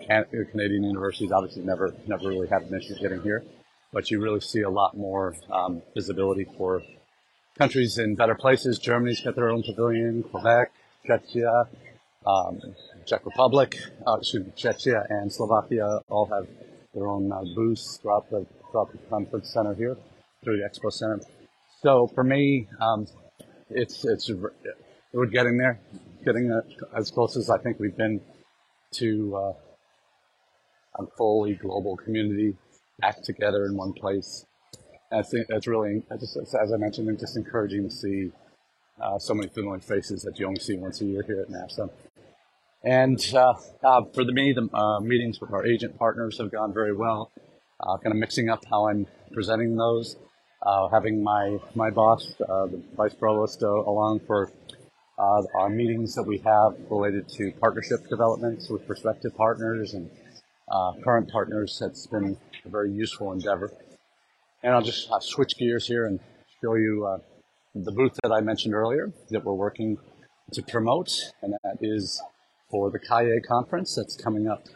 Can- 0.06 0.26
Canadian 0.50 0.84
universities 0.84 1.30
obviously 1.32 1.62
never 1.62 1.94
never 2.06 2.28
really 2.28 2.48
had 2.48 2.62
an 2.62 2.74
issue 2.74 2.94
getting 3.00 3.22
here, 3.22 3.44
but 3.92 4.10
you 4.10 4.20
really 4.20 4.40
see 4.40 4.62
a 4.62 4.70
lot 4.70 4.96
more 4.96 5.36
um, 5.50 5.82
visibility 5.94 6.46
for 6.56 6.82
countries 7.58 7.98
in 7.98 8.14
better 8.14 8.34
places. 8.34 8.78
Germany's 8.78 9.20
got 9.20 9.34
their 9.36 9.50
own 9.50 9.62
pavilion, 9.62 10.22
Quebec, 10.22 10.72
Czechia, 11.06 11.68
um, 12.26 12.60
Czech 13.10 13.26
Republic, 13.26 13.76
uh, 14.06 14.18
excuse 14.20 14.46
me, 14.46 14.52
Czechia 14.54 15.04
and 15.10 15.32
Slovakia 15.32 16.00
all 16.08 16.26
have 16.26 16.46
their 16.94 17.08
own 17.08 17.32
uh, 17.32 17.42
booths 17.56 17.96
throughout 17.96 18.30
the 18.30 18.46
throughout 18.70 18.92
the 18.92 18.98
conference 19.10 19.52
center 19.52 19.74
here, 19.74 19.96
through 20.44 20.58
the 20.58 20.62
expo 20.62 20.92
center. 20.92 21.18
So 21.82 22.06
for 22.06 22.22
me, 22.22 22.68
um, 22.80 23.08
it's 23.68 24.04
it's 24.04 24.30
we're 25.12 25.26
getting 25.26 25.58
there, 25.58 25.80
getting 26.24 26.52
as 26.96 27.10
close 27.10 27.36
as 27.36 27.50
I 27.50 27.58
think 27.58 27.80
we've 27.80 27.96
been 27.96 28.20
to 28.92 29.36
uh, 29.36 29.52
a 31.02 31.06
fully 31.18 31.54
global 31.54 31.96
community 31.96 32.56
back 33.00 33.24
together 33.24 33.64
in 33.64 33.76
one 33.76 33.92
place. 33.92 34.46
I 35.10 35.22
think 35.22 35.48
that's 35.48 35.66
really, 35.66 36.04
as 36.12 36.72
I 36.72 36.76
mentioned, 36.76 37.18
just 37.18 37.36
encouraging 37.36 37.88
to 37.88 37.90
see 37.90 38.30
uh, 39.00 39.18
so 39.18 39.34
many 39.34 39.48
familiar 39.48 39.80
faces 39.80 40.22
that 40.22 40.38
you 40.38 40.46
only 40.46 40.60
see 40.60 40.76
once 40.76 41.00
a 41.00 41.06
year 41.06 41.24
here 41.26 41.40
at 41.40 41.48
NAFSA. 41.48 41.90
And 42.82 43.20
uh, 43.34 43.54
uh, 43.84 44.02
for 44.14 44.24
the, 44.24 44.32
me, 44.32 44.52
the 44.52 44.68
uh, 44.72 45.00
meetings 45.00 45.40
with 45.40 45.52
our 45.52 45.66
agent 45.66 45.98
partners 45.98 46.38
have 46.38 46.50
gone 46.50 46.72
very 46.72 46.94
well. 46.94 47.30
Uh, 47.78 47.96
kind 47.98 48.12
of 48.12 48.16
mixing 48.16 48.48
up 48.48 48.64
how 48.70 48.88
I'm 48.88 49.06
presenting 49.32 49.76
those, 49.76 50.16
uh, 50.62 50.88
having 50.88 51.22
my 51.22 51.58
my 51.74 51.90
boss, 51.90 52.34
the 52.38 52.82
vice 52.94 53.14
provost, 53.14 53.62
along 53.62 54.20
for 54.26 54.50
our 55.18 55.68
meetings 55.70 56.14
that 56.14 56.22
we 56.22 56.38
have 56.38 56.74
related 56.90 57.28
to 57.28 57.52
partnership 57.60 58.06
developments 58.08 58.68
with 58.68 58.86
prospective 58.86 59.34
partners 59.34 59.94
and 59.94 60.10
current 61.02 61.30
partners. 61.30 61.78
That's 61.80 62.06
been 62.06 62.36
a 62.66 62.68
very 62.68 62.90
useful 62.92 63.32
endeavor. 63.32 63.72
And 64.62 64.74
I'll 64.74 64.82
just 64.82 65.10
switch 65.20 65.56
gears 65.56 65.86
here 65.86 66.04
and 66.04 66.20
show 66.62 66.74
you 66.74 67.18
the 67.74 67.92
booth 67.92 68.18
that 68.22 68.32
I 68.32 68.42
mentioned 68.42 68.74
earlier 68.74 69.10
that 69.30 69.42
we're 69.42 69.54
working 69.54 69.96
to 70.52 70.62
promote, 70.62 71.32
and 71.40 71.54
that 71.62 71.78
is 71.80 72.22
for 72.70 72.90
the 72.90 72.98
CAIE 72.98 73.40
conference 73.46 73.94
that's 73.94 74.16
coming 74.16 74.48
up 74.48 74.66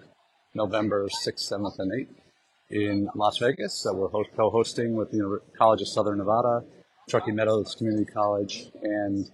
November 0.55 1.07
6th, 1.07 1.53
7th, 1.53 1.79
and 1.79 1.93
8th 1.93 2.15
in 2.71 3.09
Las 3.15 3.39
Vegas 3.39 3.83
that 3.83 3.95
we're 3.95 4.09
co-hosting 4.37 4.95
with 4.95 5.11
the 5.11 5.41
College 5.57 5.83
of 5.83 5.89
Southern 5.89 6.19
Nevada, 6.19 6.65
Truckee 7.09 7.33
Meadows 7.33 7.75
Community 7.75 8.05
College, 8.05 8.67
and 8.83 9.31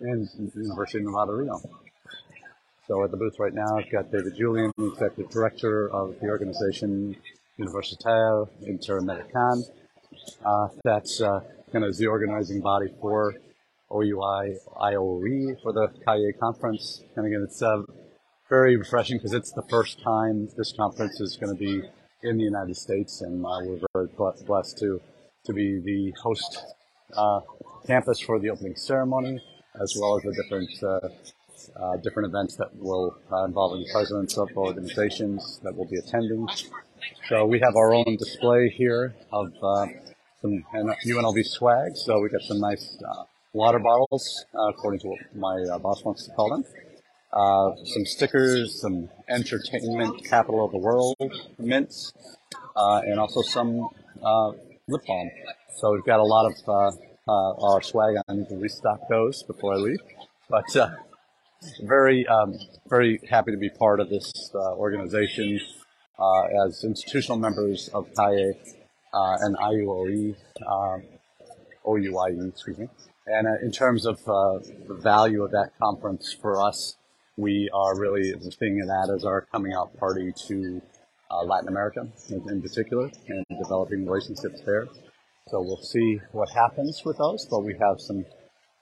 and 0.00 0.28
University 0.54 0.98
of 0.98 1.04
Nevada, 1.04 1.32
Reno. 1.32 1.60
So 2.88 3.04
at 3.04 3.10
the 3.10 3.16
booth 3.16 3.38
right 3.38 3.52
now, 3.52 3.78
I've 3.78 3.90
got 3.90 4.10
David 4.10 4.34
Julien, 4.36 4.72
the 4.76 4.92
Executive 4.92 5.30
Director 5.30 5.90
of 5.90 6.18
the 6.20 6.28
organization 6.28 7.16
Universitaire 7.58 8.48
Interamericaine, 8.66 9.64
uh, 10.44 10.68
that's 10.82 11.20
uh, 11.20 11.40
kind 11.72 11.84
of 11.84 11.96
the 11.96 12.06
organizing 12.06 12.60
body 12.60 12.88
for 13.00 13.34
OUI 13.90 14.56
IOE 14.80 15.62
for 15.62 15.72
the 15.72 15.88
CAIE 16.06 16.38
conference. 16.38 17.02
And 17.16 17.26
again, 17.26 17.42
it's 17.42 17.62
uh, 17.62 17.82
very 18.48 18.76
refreshing 18.76 19.18
because 19.18 19.32
it's 19.32 19.52
the 19.52 19.62
first 19.68 20.02
time 20.02 20.48
this 20.56 20.72
conference 20.72 21.20
is 21.20 21.36
going 21.36 21.56
to 21.56 21.58
be 21.58 21.82
in 22.22 22.36
the 22.36 22.44
United 22.44 22.76
States, 22.76 23.22
and 23.22 23.44
uh, 23.44 23.58
we're 23.62 23.80
very 23.94 24.08
blessed 24.46 24.78
to 24.78 25.00
to 25.44 25.52
be 25.52 25.80
the 25.80 26.12
host 26.22 26.58
uh, 27.16 27.40
campus 27.86 28.20
for 28.20 28.38
the 28.38 28.50
opening 28.50 28.76
ceremony, 28.76 29.40
as 29.80 29.96
well 29.98 30.16
as 30.16 30.22
the 30.22 30.32
different 30.42 30.70
uh, 30.82 31.08
uh, 31.82 31.96
different 31.98 32.28
events 32.28 32.56
that 32.56 32.74
will 32.76 33.16
uh, 33.32 33.44
involve 33.44 33.78
the 33.78 33.86
presidents 33.92 34.36
of 34.36 34.48
organizations 34.56 35.60
that 35.62 35.74
will 35.76 35.86
be 35.86 35.96
attending. 35.96 36.46
So 37.28 37.46
we 37.46 37.60
have 37.60 37.76
our 37.76 37.94
own 37.94 38.16
display 38.18 38.68
here 38.68 39.14
of 39.32 39.52
uh, 39.62 39.86
some 40.42 40.64
UNLV 40.74 41.46
swag. 41.46 41.96
So 41.96 42.20
we 42.20 42.28
got 42.28 42.42
some 42.42 42.60
nice 42.60 42.98
uh, 43.08 43.24
water 43.52 43.78
bottles, 43.78 44.44
uh, 44.54 44.68
according 44.68 45.00
to 45.00 45.08
what 45.08 45.18
my 45.34 45.62
uh, 45.72 45.78
boss 45.78 46.04
wants 46.04 46.26
to 46.26 46.32
call 46.32 46.50
them. 46.50 46.64
Uh, 47.32 47.76
some 47.84 48.04
stickers, 48.04 48.80
some 48.80 49.08
entertainment 49.28 50.24
capital 50.24 50.64
of 50.64 50.72
the 50.72 50.78
world 50.78 51.16
mints, 51.58 52.12
uh, 52.76 53.02
and 53.04 53.20
also 53.20 53.40
some 53.42 53.88
lip 54.88 55.02
balm. 55.06 55.30
So 55.76 55.92
we've 55.92 56.04
got 56.04 56.18
a 56.18 56.24
lot 56.24 56.50
of 56.50 56.98
our 57.28 57.82
swag. 57.82 58.16
I 58.28 58.34
need 58.34 58.48
to 58.48 58.56
restock 58.56 59.08
those 59.08 59.42
before 59.44 59.74
I 59.74 59.76
leave. 59.76 60.00
But 60.48 60.64
very, 61.82 62.26
um, 62.26 62.58
very 62.88 63.20
happy 63.28 63.52
to 63.52 63.58
be 63.58 63.70
part 63.70 64.00
of 64.00 64.08
this 64.08 64.32
organization 64.54 65.60
as 66.66 66.82
institutional 66.82 67.38
members 67.38 67.88
of 67.94 68.08
uh, 68.18 69.36
and 69.40 69.56
IUOE, 69.56 70.34
OUIE, 71.86 72.48
excuse 72.48 72.78
me. 72.78 72.88
And 73.26 73.46
uh, 73.46 73.50
in 73.62 73.70
terms 73.70 74.06
of 74.06 74.16
uh, 74.26 74.58
the 74.88 74.98
value 75.02 75.44
of 75.44 75.50
that 75.52 75.70
conference 75.80 76.34
for 76.40 76.60
us, 76.60 76.96
we 77.36 77.70
are 77.72 77.98
really 77.98 78.34
seeing 78.58 78.78
that 78.78 79.12
as 79.14 79.24
our 79.24 79.46
coming 79.52 79.72
out 79.72 79.96
party 79.98 80.32
to 80.48 80.82
uh, 81.30 81.44
Latin 81.44 81.68
America 81.68 82.06
in, 82.28 82.42
in, 82.50 82.60
particular 82.60 83.10
and 83.28 83.44
developing 83.62 84.06
relationships 84.06 84.60
there. 84.66 84.86
So 85.48 85.60
we'll 85.60 85.82
see 85.82 86.20
what 86.32 86.50
happens 86.50 87.02
with 87.04 87.18
those, 87.18 87.46
but 87.50 87.60
we 87.60 87.74
have 87.74 88.00
some 88.00 88.24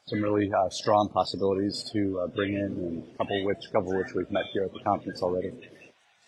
some 0.06 0.22
really 0.22 0.50
uh, 0.50 0.70
strong 0.70 1.10
possibilities 1.12 1.88
to 1.92 2.20
uh, 2.20 2.26
bring 2.28 2.54
in, 2.54 2.62
and 2.62 3.04
a 3.14 3.18
couple 3.18 3.40
of 3.40 3.44
which, 3.44 3.58
couple 3.70 3.92
of 3.92 3.98
which 3.98 4.14
we've 4.14 4.30
met 4.30 4.44
here 4.54 4.64
at 4.64 4.72
the 4.72 4.80
conference 4.80 5.20
already. 5.22 5.52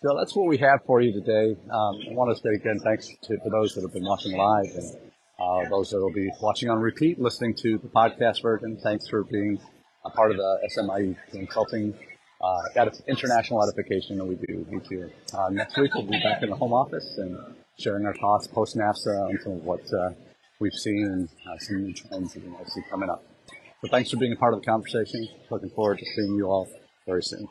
So 0.03 0.15
that's 0.17 0.35
what 0.35 0.47
we 0.47 0.57
have 0.57 0.81
for 0.85 1.01
you 1.01 1.11
today. 1.11 1.55
Um, 1.71 1.95
I 2.09 2.13
want 2.13 2.35
to 2.35 2.41
say 2.41 2.53
again 2.55 2.79
thanks 2.83 3.07
to, 3.07 3.37
to 3.37 3.49
those 3.49 3.73
that 3.73 3.81
have 3.81 3.93
been 3.93 4.05
watching 4.05 4.37
live 4.37 4.69
and 4.75 5.10
uh, 5.41 5.67
those 5.69 5.89
that 5.89 5.99
will 5.99 6.13
be 6.13 6.29
watching 6.41 6.69
on 6.69 6.79
repeat, 6.79 7.19
listening 7.19 7.55
to 7.55 7.77
the 7.79 7.87
podcast 7.87 8.41
version. 8.41 8.77
Thanks 8.83 9.07
for 9.07 9.23
being 9.23 9.59
a 10.05 10.09
part 10.09 10.31
of 10.31 10.37
the 10.37 10.69
SMIE 10.75 11.15
consulting 11.31 11.93
uh, 12.41 12.89
international 13.07 13.63
edification 13.63 14.17
that 14.17 14.25
we 14.25 14.35
do 14.35 14.65
each 14.75 14.91
year. 14.91 15.11
Uh, 15.33 15.49
next 15.49 15.77
week 15.77 15.93
we'll 15.95 16.05
be 16.05 16.19
back 16.21 16.43
in 16.43 16.49
the 16.49 16.55
home 16.55 16.73
office 16.73 17.17
and 17.17 17.37
sharing 17.79 18.05
our 18.05 18.15
thoughts 18.15 18.47
post 18.47 18.75
NAFSA 18.75 19.29
on 19.29 19.39
some 19.43 19.53
of 19.53 19.63
what 19.63 19.81
uh, 19.93 20.11
we've 20.59 20.73
seen 20.73 21.05
and 21.05 21.61
some 21.61 21.83
new 21.83 21.93
trends 21.93 22.33
that 22.33 22.43
we 22.43 22.49
might 22.49 22.67
see 22.69 22.81
coming 22.89 23.09
up. 23.09 23.23
So 23.81 23.89
thanks 23.89 24.11
for 24.11 24.17
being 24.17 24.33
a 24.33 24.35
part 24.35 24.53
of 24.53 24.61
the 24.61 24.65
conversation. 24.65 25.27
Looking 25.49 25.71
forward 25.71 25.99
to 25.99 26.05
seeing 26.15 26.35
you 26.35 26.45
all 26.47 26.69
very 27.07 27.23
soon. 27.23 27.47